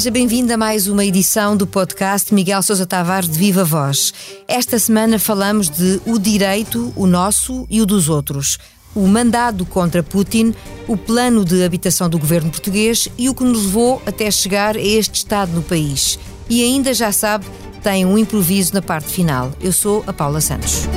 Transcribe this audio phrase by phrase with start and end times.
[0.00, 4.14] Seja bem-vindo a mais uma edição do podcast Miguel Sousa Tavares de Viva Voz.
[4.48, 8.56] Esta semana falamos de o direito, o nosso e o dos outros,
[8.94, 10.54] o mandado contra Putin,
[10.88, 14.80] o plano de habitação do governo português e o que nos levou até chegar a
[14.80, 16.18] este estado no país.
[16.48, 17.44] E ainda já sabe,
[17.82, 19.52] tem um improviso na parte final.
[19.60, 20.88] Eu sou a Paula Santos.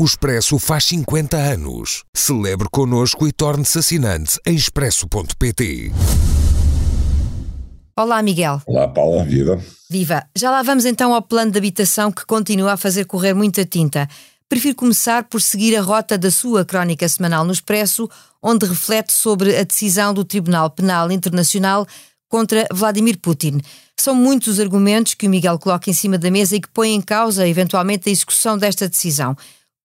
[0.00, 2.04] O Expresso faz 50 anos.
[2.14, 5.92] Celebre connosco e torne-se assinante em expresso.pt.
[7.96, 8.62] Olá, Miguel.
[8.64, 9.24] Olá, Paula.
[9.24, 9.60] Viva.
[9.90, 10.24] Viva.
[10.36, 14.08] Já lá vamos então ao plano de habitação que continua a fazer correr muita tinta.
[14.48, 18.08] Prefiro começar por seguir a rota da sua crónica semanal no Expresso,
[18.40, 21.84] onde reflete sobre a decisão do Tribunal Penal Internacional
[22.28, 23.60] contra Vladimir Putin.
[23.96, 26.94] São muitos os argumentos que o Miguel coloca em cima da mesa e que põem
[26.94, 29.36] em causa, eventualmente, a execução desta decisão.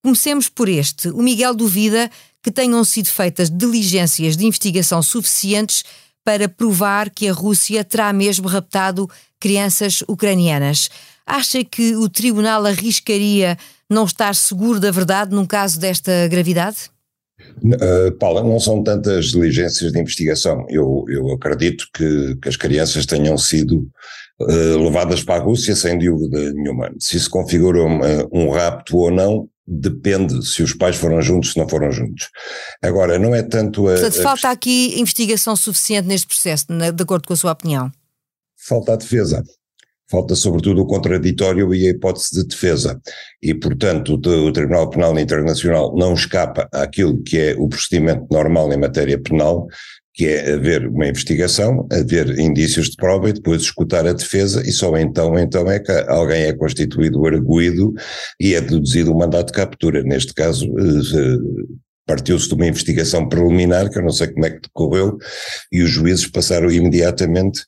[0.04, 1.08] Comecemos por este.
[1.10, 5.86] O Miguel duvida que tenham sido feitas diligências de investigação suficientes
[6.26, 9.10] para provar que a Rússia terá mesmo raptado
[9.40, 10.90] crianças ucranianas.
[11.26, 13.58] Acha que o tribunal arriscaria
[13.90, 16.92] não estar seguro da verdade num caso desta gravidade?
[17.62, 20.66] Uh, Paula, não são tantas diligências de investigação.
[20.70, 23.90] Eu, eu acredito que, que as crianças tenham sido
[24.42, 26.92] uh, levadas para a Rússia sem dúvida nenhuma.
[27.00, 27.80] Se isso configura
[28.32, 32.30] um rapto ou não, depende se os pais foram juntos, se não foram juntos.
[32.82, 33.94] Agora, não é tanto a.
[33.94, 37.92] Portanto, falta aqui investigação suficiente neste processo, de acordo com a sua opinião?
[38.58, 39.44] Falta a defesa.
[40.10, 43.02] Falta, sobretudo, o contraditório e a hipótese de defesa.
[43.42, 48.78] E, portanto, o, Tribunal Penal Internacional não escapa àquilo que é o procedimento normal em
[48.78, 49.66] matéria penal,
[50.14, 54.72] que é haver uma investigação, haver indícios de prova e depois escutar a defesa e
[54.72, 57.94] só então, então é que alguém é constituído arguído
[58.40, 60.04] e é deduzido o mandato de captura.
[60.04, 61.74] Neste caso, eh,
[62.06, 65.18] partiu-se de uma investigação preliminar, que eu não sei como é que decorreu,
[65.72, 67.64] e os juízes passaram imediatamente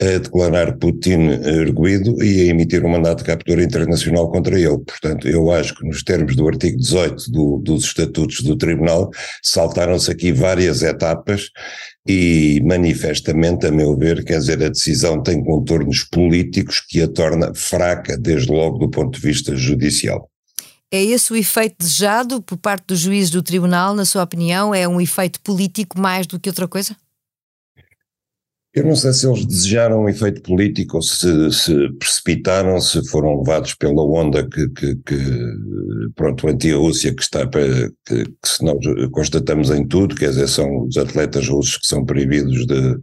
[0.00, 4.78] a declarar Putin erguido e a emitir um mandato de captura internacional contra ele.
[4.78, 9.10] Portanto, eu acho que nos termos do artigo 18 do, dos estatutos do tribunal,
[9.42, 11.50] saltaram-se aqui várias etapas
[12.08, 17.52] e manifestamente, a meu ver, quer dizer, a decisão tem contornos políticos que a torna
[17.54, 20.30] fraca, desde logo do ponto de vista judicial.
[20.90, 24.74] É esse o efeito desejado por parte dos juízes do tribunal, na sua opinião?
[24.74, 26.96] É um efeito político mais do que outra coisa?
[28.78, 33.38] Eu não sei se eles desejaram um efeito político ou se, se precipitaram, se foram
[33.38, 35.16] levados pela onda que, que, que
[36.14, 37.66] pronto, anti-Rússia que está para,
[38.06, 38.78] que, que, se nós
[39.10, 42.98] constatamos em tudo, quer dizer, são os atletas russos que são proibidos de,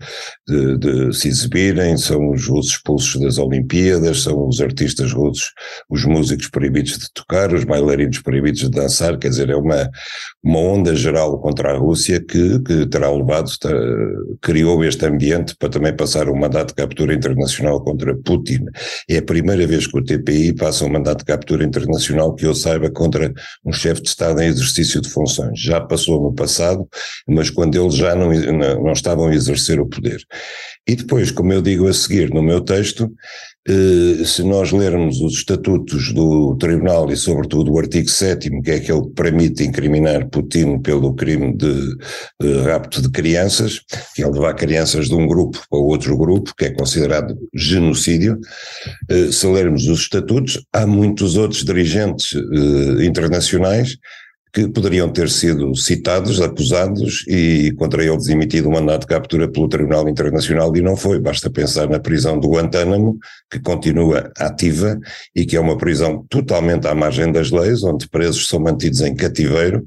[0.48, 5.52] de, de se exibirem, são os russos expulsos das Olimpíadas, são os artistas russos,
[5.90, 9.90] os músicos proibidos de tocar, os bailarinos proibidos de dançar, quer dizer, é uma,
[10.42, 13.52] uma onda geral contra a Rússia que, que terá levado,
[14.42, 18.66] criou este ambiente para também passar um mandato de captura internacional contra Putin.
[19.10, 22.54] É a primeira vez que o TPI passa um mandato de captura internacional que eu
[22.54, 23.34] saiba contra
[23.66, 25.60] um chefe de Estado em exercício de funções.
[25.60, 26.88] Já passou no passado,
[27.28, 30.22] mas quando eles já não, não estavam a exercer o poder.
[30.88, 33.12] E depois, como eu digo a seguir no meu texto,
[34.26, 39.02] se nós lermos os estatutos do Tribunal e, sobretudo, o artigo 7, que é aquele
[39.02, 41.96] que permite incriminar Putin pelo crime de,
[42.40, 43.82] de rapto de crianças,
[44.14, 48.40] que é levar crianças de um grupo para outro grupo, que é considerado genocídio,
[49.10, 53.98] eh, se lermos os estatutos, há muitos outros dirigentes eh, internacionais
[54.56, 59.68] que poderiam ter sido citados, acusados e contra eles emitido um mandato de captura pelo
[59.68, 61.20] Tribunal Internacional e não foi.
[61.20, 63.20] Basta pensar na prisão do Guantánamo,
[63.52, 64.98] que continua ativa
[65.36, 69.14] e que é uma prisão totalmente à margem das leis, onde presos são mantidos em
[69.14, 69.86] cativeiro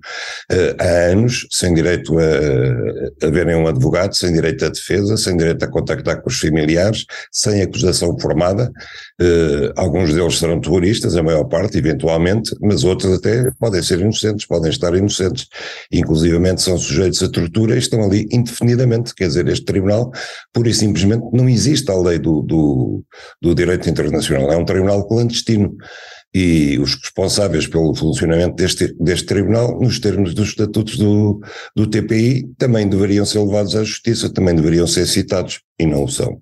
[0.52, 5.34] uh, há anos, sem direito a, a verem um advogado, sem direito à defesa, sem
[5.34, 8.70] direito a contactar com os familiares, sem acusação formada.
[9.18, 14.46] Uh, alguns deles serão terroristas, a maior parte, eventualmente, mas outros até podem ser inocentes,
[14.46, 15.46] podem estar inocentes,
[15.92, 19.14] inclusivamente são sujeitos a tortura e estão ali indefinidamente.
[19.14, 20.10] Quer dizer, este tribunal,
[20.52, 23.04] pura e simplesmente, não existe a lei do, do,
[23.40, 25.76] do direito internacional, é um tribunal clandestino.
[26.34, 31.40] E os responsáveis pelo funcionamento deste, deste tribunal, nos termos dos estatutos do,
[31.74, 36.08] do TPI, também deveriam ser levados à justiça, também deveriam ser citados, e não o
[36.08, 36.38] são.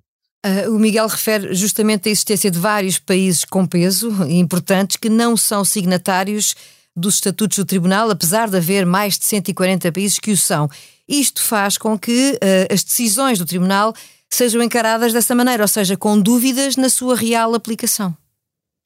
[0.47, 5.37] Uh, o Miguel refere justamente a existência de vários países com peso importantes que não
[5.37, 6.55] são signatários
[6.97, 10.69] dos estatutos do Tribunal, apesar de haver mais de 140 países que o são.
[11.07, 13.95] Isto faz com que uh, as decisões do Tribunal
[14.31, 18.17] sejam encaradas dessa maneira, ou seja, com dúvidas na sua real aplicação.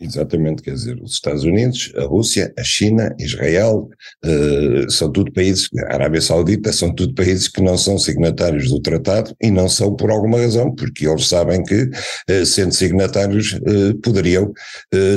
[0.03, 3.87] Exatamente, quer dizer, os Estados Unidos, a Rússia, a China, Israel,
[4.25, 8.81] uh, são tudo países, a Arábia Saudita, são tudo países que não são signatários do
[8.81, 13.95] tratado e não são por alguma razão, porque eles sabem que, uh, sendo signatários, uh,
[14.03, 14.51] poderiam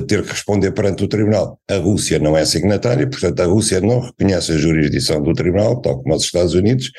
[0.07, 1.59] ter que responder perante o Tribunal.
[1.69, 6.01] A Rússia não é signatária, portanto, a Rússia não reconhece a jurisdição do Tribunal, tal
[6.01, 6.91] como os Estados Unidos,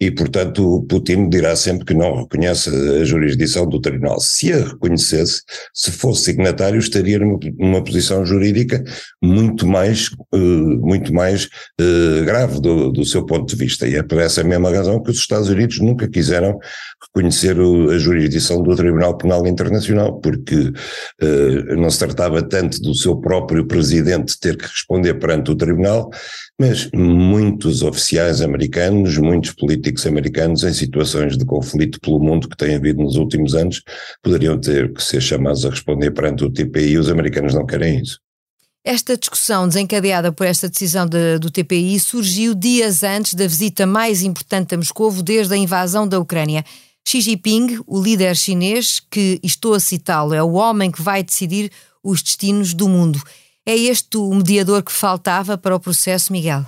[0.00, 4.20] e, portanto, Putin dirá sempre que não reconhece a jurisdição do Tribunal.
[4.20, 5.42] Se a reconhecesse,
[5.74, 7.25] se fosse signatário, estaria
[7.58, 8.82] numa posição jurídica
[9.22, 11.46] muito mais, uh, muito mais
[11.80, 13.86] uh, grave do, do, seu ponto de vista.
[13.86, 16.58] E é por essa mesma razão que os Estados Unidos nunca quiseram
[17.02, 23.16] reconhecer a jurisdição do Tribunal Penal Internacional, porque uh, não se tratava tanto do seu
[23.16, 26.10] próprio presidente ter que responder perante o Tribunal,
[26.58, 32.74] mas muitos oficiais americanos, muitos políticos americanos em situações de conflito pelo mundo que tem
[32.74, 33.82] havido nos últimos anos,
[34.22, 38.00] poderiam ter que ser chamados a responder perante o TPI e os americanos não querem
[38.00, 38.18] isso.
[38.82, 44.22] Esta discussão desencadeada por esta decisão de, do TPI surgiu dias antes da visita mais
[44.22, 46.64] importante a Moscou desde a invasão da Ucrânia.
[47.06, 51.70] Xi Jinping, o líder chinês, que estou a citá-lo, é o homem que vai decidir
[52.02, 53.20] os destinos do mundo.
[53.68, 56.64] É este o mediador que faltava para o processo, Miguel?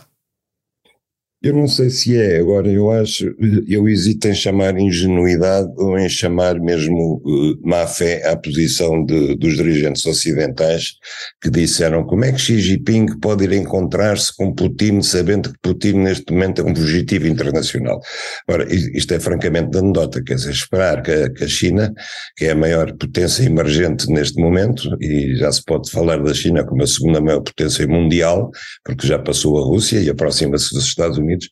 [1.41, 3.33] Eu não sei se é, agora eu acho,
[3.69, 9.37] eu hesito em chamar ingenuidade ou em chamar mesmo uh, má fé à posição de,
[9.37, 10.95] dos dirigentes ocidentais
[11.41, 15.99] que disseram como é que Xi Jinping pode ir encontrar-se com Putin sabendo que Putin
[15.99, 18.01] neste momento é um fugitivo internacional.
[18.49, 21.95] Ora, isto é francamente anedota, quer dizer, esperar que a, que a China,
[22.37, 26.65] que é a maior potência emergente neste momento, e já se pode falar da China
[26.65, 28.51] como a segunda maior potência mundial,
[28.85, 31.49] porque já passou a Rússia e aproxima-se dos Estados Unidos, Unidos,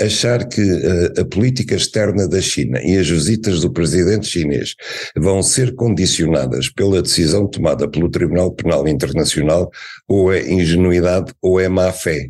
[0.00, 4.74] achar que a, a política externa da China e as visitas do presidente chinês
[5.16, 9.70] vão ser condicionadas pela decisão tomada pelo Tribunal Penal Internacional
[10.06, 12.28] ou é ingenuidade ou é má fé.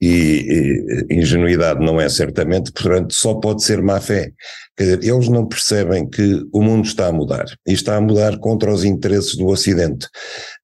[0.00, 4.32] E, e ingenuidade não é certamente, portanto, só pode ser má fé.
[4.76, 8.38] Quer dizer, eles não percebem que o mundo está a mudar e está a mudar
[8.38, 10.08] contra os interesses do Ocidente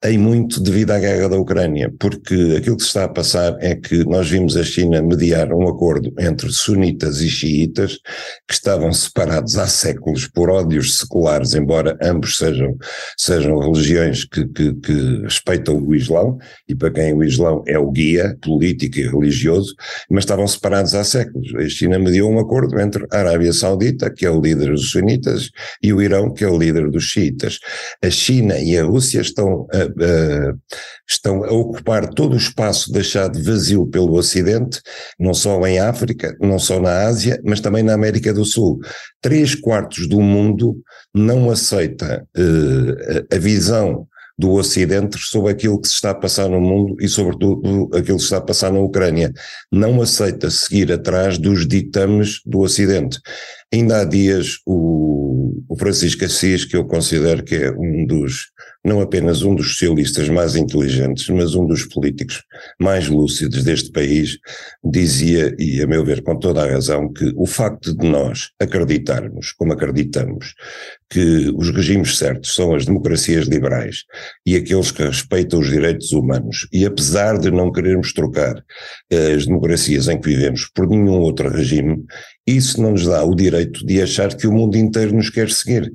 [0.05, 3.77] em muito devido à guerra da Ucrânia, porque aquilo que se está a passar é
[3.77, 7.99] que nós vimos a China mediar um acordo entre sunitas e xiitas
[8.49, 12.77] que estavam separados há séculos por ódios seculares, embora ambos sejam,
[13.17, 16.37] sejam religiões que, que, que respeitam o Islão,
[16.69, 19.75] e para quem o Islão é o guia político e religioso,
[20.11, 21.55] mas estavam separados há séculos.
[21.55, 25.51] A China mediou um acordo entre a Arábia Saudita, que é o líder dos sunitas,
[25.83, 27.59] e o Irão, que é o líder dos xiitas.
[28.03, 30.59] A China e a Rússia estão a uh,
[31.11, 34.81] estão a ocupar todo o espaço deixado vazio pelo Ocidente,
[35.19, 38.79] não só em África, não só na Ásia, mas também na América do Sul.
[39.21, 40.77] Três quartos do mundo
[41.13, 44.07] não aceita uh, a visão
[44.41, 48.23] do Ocidente sobre aquilo que se está a passar no mundo e, sobretudo, aquilo que
[48.23, 49.31] se está a passar na Ucrânia.
[49.71, 53.21] Não aceita seguir atrás dos ditames do Ocidente.
[53.71, 55.30] Ainda há dias, o,
[55.69, 58.51] o Francisco Assis, que eu considero que é um dos
[58.85, 62.43] não apenas um dos socialistas mais inteligentes, mas um dos políticos
[62.81, 64.39] mais lúcidos deste país,
[64.83, 69.53] dizia, e a meu ver com toda a razão, que o facto de nós acreditarmos,
[69.53, 70.55] como acreditamos,
[71.11, 74.05] que os regimes certos são as democracias liberais
[74.47, 78.65] e aqueles que respeitam os direitos humanos, e apesar de não querermos trocar
[79.11, 82.03] eh, as democracias em que vivemos por nenhum outro regime,
[82.57, 85.93] isso não nos dá o direito de achar que o mundo inteiro nos quer seguir.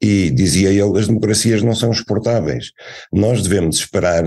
[0.00, 2.72] E dizia ele, as democracias não são exportáveis.
[3.12, 4.24] Nós devemos esperar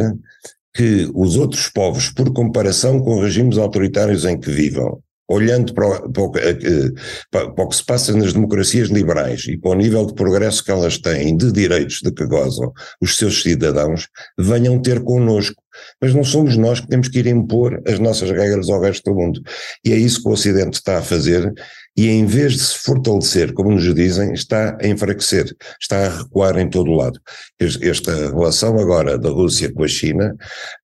[0.74, 5.00] que os outros povos, por comparação com regimes autoritários em que vivam,
[5.30, 6.92] olhando para o, para, o, eh,
[7.30, 10.72] para o, que se passa nas democracias liberais e para o nível de progresso que
[10.72, 14.08] elas têm, de direitos de que gozam os seus cidadãos,
[14.38, 15.62] venham ter connosco.
[16.02, 19.18] Mas não somos nós que temos que ir impor as nossas regras ao resto do
[19.18, 19.42] mundo.
[19.84, 21.54] E é isso que o Ocidente está a fazer
[22.00, 26.58] e em vez de se fortalecer, como nos dizem, está a enfraquecer, está a recuar
[26.58, 27.20] em todo o lado.
[27.60, 30.34] Esta relação agora da Rússia com a China,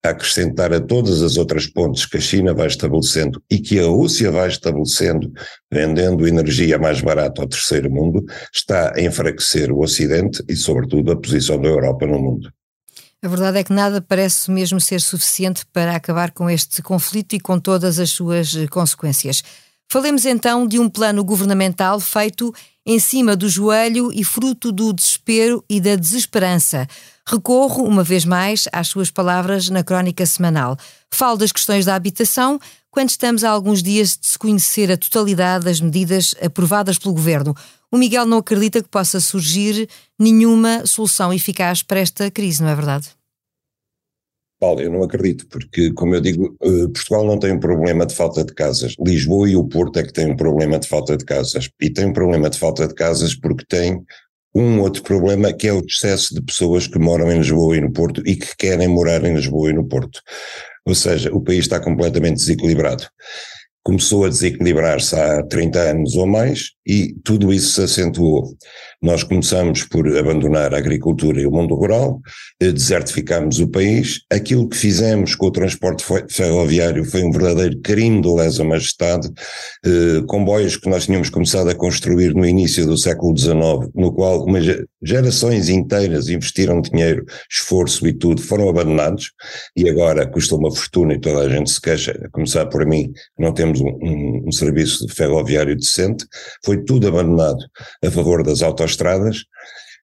[0.03, 3.85] a acrescentar a todas as outras pontes que a China vai estabelecendo e que a
[3.85, 5.31] Rússia vai estabelecendo,
[5.71, 11.17] vendendo energia mais barata ao terceiro mundo, está a enfraquecer o Ocidente e, sobretudo, a
[11.17, 12.51] posição da Europa no mundo.
[13.25, 17.39] A verdade é que nada parece mesmo ser suficiente para acabar com este conflito e
[17.39, 19.43] com todas as suas consequências.
[19.89, 22.53] Falemos então de um plano governamental feito
[22.85, 26.87] em cima do joelho e fruto do desespero e da desesperança.
[27.27, 30.77] Recorro, uma vez mais, às suas palavras na crónica semanal.
[31.09, 32.59] Falo das questões da habitação
[32.91, 37.55] quando estamos a alguns dias de se conhecer a totalidade das medidas aprovadas pelo governo.
[37.91, 39.87] O Miguel não acredita que possa surgir
[40.19, 43.09] nenhuma solução eficaz para esta crise, não é verdade?
[44.59, 48.15] Paulo, eu não acredito, porque, como eu digo, eh, Portugal não tem um problema de
[48.15, 48.95] falta de casas.
[49.05, 51.69] Lisboa e o Porto é que têm um problema de falta de casas.
[51.81, 54.01] E tem um problema de falta de casas porque tem
[54.55, 57.91] um outro problema que é o excesso de pessoas que moram em Lisboa e no
[57.91, 60.21] Porto e que querem morar em Lisboa e no Porto.
[60.85, 63.05] Ou seja, o país está completamente desequilibrado
[63.85, 68.55] começou a desequilibrar-se há 30 anos ou mais e tudo isso se acentuou.
[69.01, 72.21] Nós começamos por abandonar a agricultura e o mundo rural,
[72.59, 74.21] eh, desertificámos o país.
[74.31, 79.29] Aquilo que fizemos com o transporte ferroviário foi um verdadeiro crime de lesa majestade.
[79.85, 84.43] Eh, comboios que nós tínhamos começado a construir no início do século XIX, no qual
[84.43, 84.59] uma,
[85.01, 89.31] gerações inteiras investiram dinheiro, esforço e tudo, foram abandonados
[89.75, 93.11] e agora custa uma fortuna e toda a gente se queixa, a começar por mim,
[93.37, 96.25] não temos um, um, um serviço ferroviário decente.
[96.63, 97.63] Foi tudo abandonado
[98.03, 99.43] a favor das autoestradas estradas,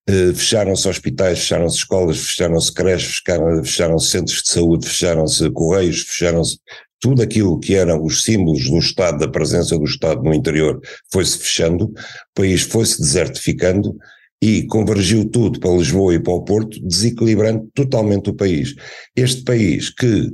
[0.08, 3.22] uh, fecharam-se hospitais, fecharam-se escolas, fecharam-se creches,
[3.64, 6.58] fecharam-se centros de saúde, fecharam-se correios, fecharam-se
[7.00, 10.80] tudo aquilo que eram os símbolos do Estado, da presença do Estado no interior,
[11.12, 11.94] foi-se fechando, o
[12.34, 13.96] país foi-se desertificando
[14.40, 18.74] e convergiu tudo para Lisboa e para o Porto, desequilibrando totalmente o país.
[19.16, 20.32] Este país que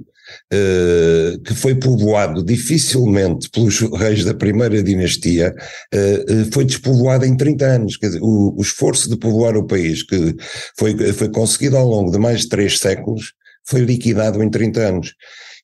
[0.52, 5.54] Uh, que foi povoado dificilmente pelos reis da primeira dinastia,
[5.94, 7.96] uh, foi despovoado em 30 anos.
[7.96, 10.34] Quer dizer, o, o, esforço de povoar o país, que
[10.78, 13.32] foi, foi conseguido ao longo de mais de três séculos,
[13.64, 15.14] foi liquidado em 30 anos.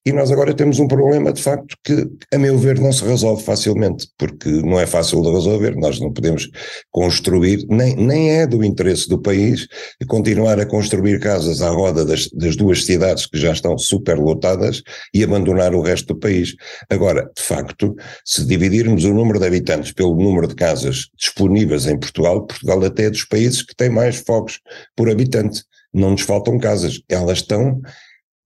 [0.06, 3.42] E nós agora temos um problema, de facto, que, a meu ver, não se resolve
[3.42, 5.74] facilmente, porque não é fácil de resolver.
[5.76, 6.46] Nós não podemos
[6.90, 9.66] construir, nem, nem é do interesse do país,
[10.06, 14.82] continuar a construir casas à roda das, das duas cidades que já estão superlotadas
[15.14, 16.54] e abandonar o resto do país.
[16.90, 17.96] Agora, de facto,
[18.26, 23.04] se dividirmos o número de habitantes pelo número de casas disponíveis em Portugal, Portugal até
[23.04, 24.60] é dos países que tem mais fogos
[24.94, 25.64] por habitante.
[25.94, 27.80] Não nos faltam casas, elas estão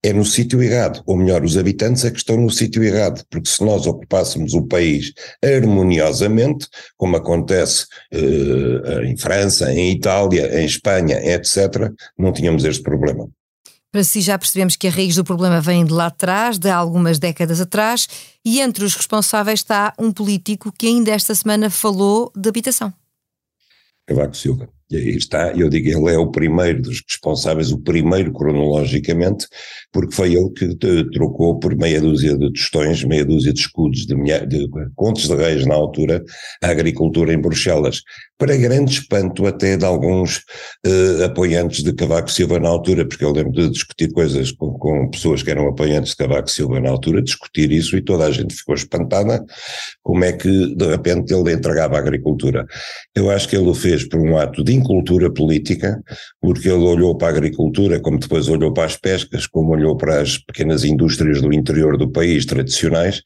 [0.03, 3.49] é no sítio errado, ou melhor, os habitantes é que estão no sítio errado, porque
[3.49, 5.13] se nós ocupássemos o país
[5.43, 13.27] harmoniosamente, como acontece uh, em França, em Itália, em Espanha, etc., não tínhamos este problema.
[13.91, 17.17] Para si já percebemos que a raiz do problema vem de lá atrás, de algumas
[17.17, 18.07] décadas atrás,
[18.45, 22.93] e entre os responsáveis está um político que ainda esta semana falou de habitação.
[24.05, 24.69] Cavaco Silva.
[24.91, 29.45] E aí está, eu digo, ele é o primeiro dos responsáveis, o primeiro cronologicamente,
[29.91, 30.75] porque foi ele que
[31.13, 34.15] trocou por meia dúzia de tostões, meia dúzia de escudos de,
[34.47, 36.23] de contos de reis na altura,
[36.63, 38.01] a agricultura em Bruxelas
[38.39, 40.37] para grande espanto até de alguns
[40.87, 45.09] uh, apoiantes de Cavaco Silva na altura, porque eu lembro de discutir coisas com, com,
[45.09, 48.55] pessoas que eram apoiantes de Cavaco Silva na altura, discutir isso e toda a gente
[48.55, 49.43] ficou espantada
[50.01, 52.65] como é que de repente ele entregava a agricultura.
[53.13, 56.01] Eu acho que ele o fez por um ato de incultura política,
[56.41, 60.21] porque ele olhou para a agricultura, como depois olhou para as pescas, como olhou para
[60.21, 63.21] as pequenas indústrias do interior do país tradicionais,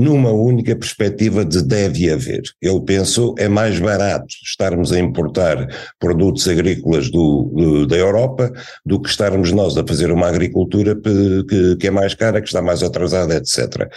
[0.00, 2.42] numa única perspectiva de deve haver.
[2.60, 8.50] Ele pensou é mais barato estarmos a importar produtos agrícolas do, do, da Europa
[8.84, 12.62] do que estarmos nós a fazer uma agricultura que, que, é mais cara, que está
[12.62, 13.90] mais atrasada, etc.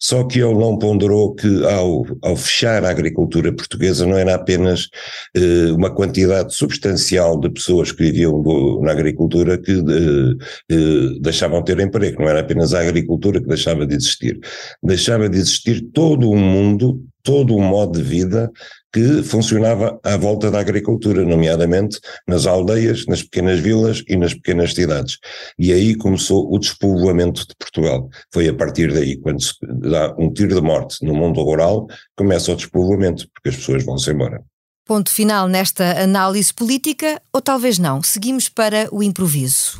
[0.00, 4.88] Só que ele não ponderou que ao, ao fechar a agricultura portuguesa não era apenas
[5.34, 11.60] eh, uma quantidade substancial de pessoas que viviam do, na agricultura que eh, eh, deixavam
[11.62, 14.38] de ter emprego, não era apenas a agricultura que deixava de existir.
[14.82, 15.47] Deixava de existir
[15.92, 18.50] todo um mundo, todo um modo de vida
[18.92, 24.72] que funcionava à volta da agricultura, nomeadamente nas aldeias, nas pequenas vilas e nas pequenas
[24.72, 25.18] cidades.
[25.58, 28.08] E aí começou o despovoamento de Portugal.
[28.32, 31.86] Foi a partir daí, quando se dá um tiro de morte no mundo rural,
[32.16, 34.42] começa o despovoamento, porque as pessoas vão-se embora.
[34.86, 38.02] Ponto final nesta análise política, ou talvez não.
[38.02, 39.78] Seguimos para o improviso.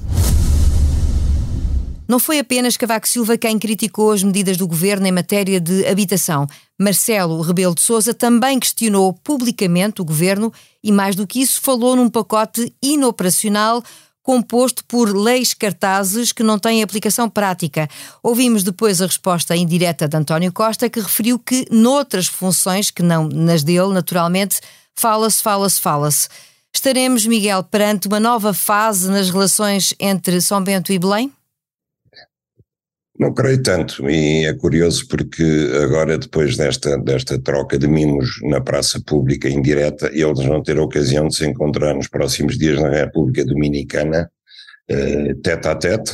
[2.08, 6.46] Não foi apenas Cavaco Silva quem criticou as medidas do governo em matéria de habitação.
[6.80, 10.50] Marcelo Rebelo de Sousa também questionou publicamente o governo
[10.82, 13.82] e, mais do que isso, falou num pacote inoperacional
[14.22, 17.88] composto por leis cartazes que não têm aplicação prática.
[18.22, 23.28] Ouvimos depois a resposta indireta de António Costa, que referiu que, noutras funções, que não
[23.28, 24.60] nas dele, naturalmente,
[24.94, 26.28] fala-se, fala-se, fala-se.
[26.74, 31.32] Estaremos, Miguel, perante uma nova fase nas relações entre São Bento e Belém?
[33.18, 35.42] Não creio tanto, e é curioso porque
[35.82, 40.84] agora, depois desta, desta troca de mimos na praça pública indireta, eles vão ter a
[40.84, 44.30] ocasião de se encontrar nos próximos dias na República Dominicana,
[44.90, 46.12] uh, tete a tete,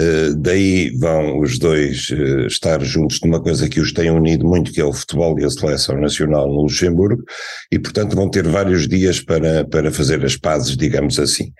[0.00, 4.72] Uh, daí vão os dois uh, estar juntos numa coisa que os tem unido muito,
[4.72, 7.22] que é o futebol e a seleção nacional no Luxemburgo,
[7.70, 11.52] e portanto vão ter vários dias para, para fazer as pazes, digamos assim.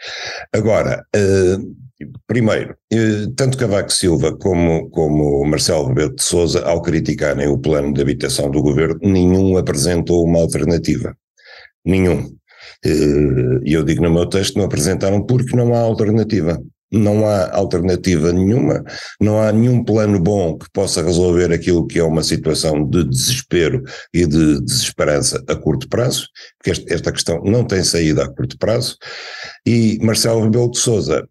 [0.51, 1.77] Agora, uh,
[2.27, 2.77] primeiro,
[3.37, 8.51] tanto Cavaco Silva como, como Marcelo Rebelo de Sousa, ao criticarem o plano de habitação
[8.51, 11.17] do governo, nenhum apresentou uma alternativa.
[11.85, 12.31] Nenhum.
[12.85, 16.61] E eu digo no meu texto, não apresentaram porque não há alternativa
[16.93, 18.85] não há alternativa nenhuma,
[19.19, 23.83] não há nenhum plano bom que possa resolver aquilo que é uma situação de desespero
[24.13, 26.29] e de desesperança a curto prazo,
[26.59, 28.99] porque esta questão não tem saída a curto prazo,
[29.67, 31.27] e Marcelo Rebelo de Sousa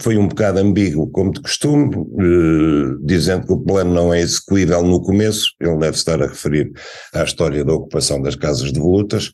[0.00, 4.82] foi um bocado ambíguo, como de costume, eh, dizendo que o plano não é execuível
[4.82, 6.70] no começo, ele deve estar a referir
[7.14, 9.32] à história da ocupação das casas de volutas,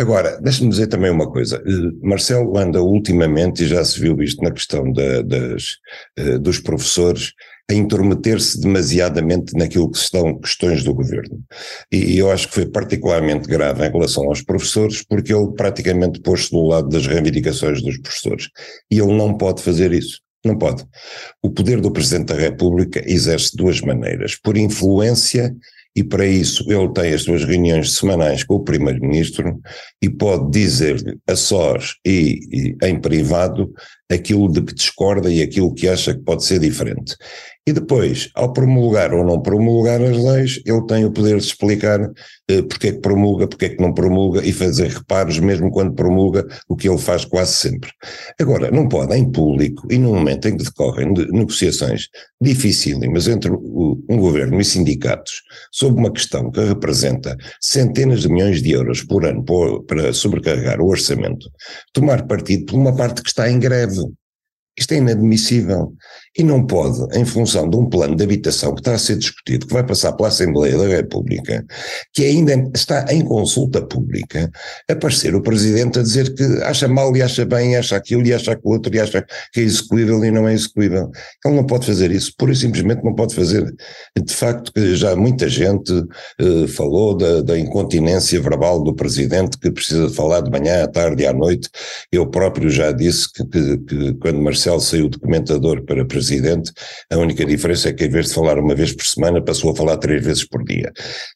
[0.00, 1.56] Agora, deixe-me dizer também uma coisa.
[1.56, 5.76] Eh, Marcelo anda ultimamente, e já se viu isto na questão da, das,
[6.16, 7.32] eh, dos professores,
[7.70, 11.38] a intrometer-se demasiadamente naquilo que são questões do governo.
[11.92, 16.50] E eu acho que foi particularmente grave em relação aos professores, porque ele praticamente pôs-se
[16.50, 18.48] do lado das reivindicações dos professores.
[18.90, 20.20] E ele não pode fazer isso.
[20.44, 20.84] Não pode.
[21.42, 25.54] O poder do Presidente da República exerce duas maneiras: por influência
[25.98, 29.60] e para isso ele tem as suas reuniões semanais com o Primeiro-Ministro
[30.00, 33.72] e pode dizer-lhe a sós e, e, em privado
[34.08, 37.16] aquilo de que discorda e aquilo que acha que pode ser diferente.
[37.68, 42.00] E depois, ao promulgar ou não promulgar as leis, ele tem o poder de explicar
[42.48, 45.94] eh, porque é que promulga, porque é que não promulga e fazer reparos, mesmo quando
[45.94, 47.90] promulga, o que ele faz quase sempre.
[48.40, 52.08] Agora, não pode, em público e no momento em que decorrem de negociações
[52.40, 58.62] dificílimas entre o, um governo e sindicatos sobre uma questão que representa centenas de milhões
[58.62, 61.50] de euros por ano por, para sobrecarregar o orçamento,
[61.92, 64.00] tomar partido por uma parte que está em greve.
[64.78, 65.92] Isto é inadmissível.
[66.36, 69.66] E não pode, em função de um plano de habitação que está a ser discutido,
[69.66, 71.64] que vai passar pela Assembleia da República,
[72.12, 74.50] que ainda está em consulta pública,
[74.88, 78.52] aparecer o Presidente a dizer que acha mal e acha bem, acha aquilo e acha
[78.52, 81.10] aquilo outro e acha que é execuível e não é execuível.
[81.44, 83.64] Ele não pode fazer isso, pura e simplesmente não pode fazer.
[84.16, 89.70] De facto, que já muita gente uh, falou da, da incontinência verbal do Presidente, que
[89.70, 91.68] precisa de falar de manhã, à tarde e à noite.
[92.12, 96.72] Eu próprio já disse que, que, que quando Marcelo saiu de comentador para Presidente,
[97.12, 99.76] a única diferença é que em vez de falar uma vez por semana passou a
[99.76, 100.92] falar três vezes por dia.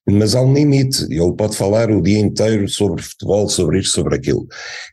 [0.08, 4.16] Mas há um limite, ele pode falar o dia inteiro sobre futebol, sobre isto, sobre
[4.16, 4.46] aquilo,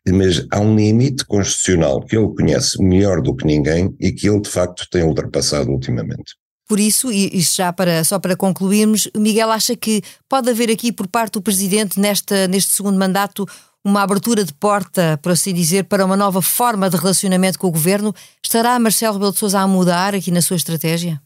[0.07, 4.41] mas há um limite constitucional que ele conhece melhor do que ninguém e que ele
[4.41, 6.35] de facto tem ultrapassado ultimamente.
[6.69, 11.07] Por isso, e já para, só para concluirmos, Miguel acha que pode haver aqui por
[11.07, 13.43] parte do Presidente nesta, neste segundo mandato
[13.83, 17.71] uma abertura de porta, por assim dizer, para uma nova forma de relacionamento com o
[17.71, 18.13] governo.
[18.43, 21.21] Estará Marcelo Rebelo de Sousa a mudar aqui na sua estratégia?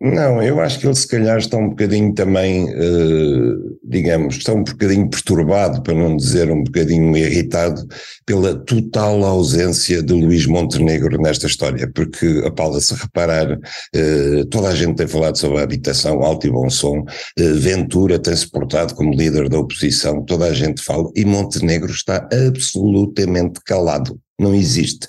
[0.00, 4.62] Não, eu acho que ele se calhar está um bocadinho também, eh, digamos, está um
[4.62, 7.84] bocadinho perturbado, para não dizer um bocadinho irritado,
[8.24, 13.58] pela total ausência de Luís Montenegro nesta história, porque, a Paula, se reparar,
[13.92, 17.04] eh, toda a gente tem falado sobre a habitação, alto e bom som,
[17.36, 22.28] eh, Ventura tem-se portado como líder da oposição, toda a gente fala, e Montenegro está
[22.32, 25.08] absolutamente calado não existe.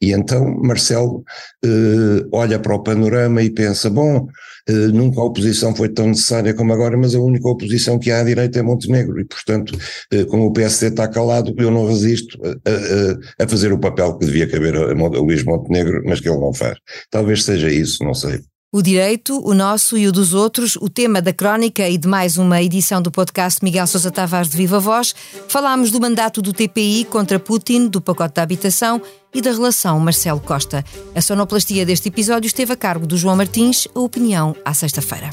[0.00, 1.24] E então Marcelo
[1.64, 4.28] uh, olha para o panorama e pensa: bom,
[4.68, 8.20] uh, nunca a oposição foi tão necessária como agora, mas a única oposição que há
[8.20, 9.76] à direita é Montenegro, e portanto,
[10.12, 14.18] uh, como o PSD está calado, eu não resisto a, a, a fazer o papel
[14.18, 16.78] que devia caber a, a Luís Montenegro, mas que ele não faz.
[17.10, 18.40] Talvez seja isso, não sei.
[18.72, 22.36] O direito, o nosso e o dos outros, o tema da crónica e de mais
[22.36, 25.14] uma edição do podcast Miguel Sousa Tavares de Viva Voz,
[25.48, 29.00] falámos do mandato do TPI contra Putin, do pacote da habitação
[29.32, 30.84] e da relação Marcelo Costa.
[31.14, 35.30] A sonoplastia deste episódio esteve a cargo do João Martins, a opinião à sexta-feira.